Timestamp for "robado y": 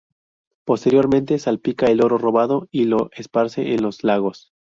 2.17-2.85